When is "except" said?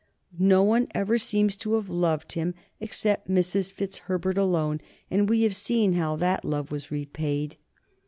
2.79-3.29